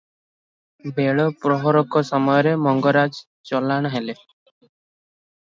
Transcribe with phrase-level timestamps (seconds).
[0.99, 4.17] ବେଳ ପ୍ରହରକ ସମୟରେ ମଙ୍ଗରାଜ ଚଲାଣ ହେଲେ।